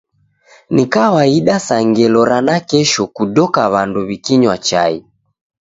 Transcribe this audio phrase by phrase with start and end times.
[0.73, 4.95] Ni kawaida sa ngelo ra nakesho kudoka w'andu w'ikinywa chai.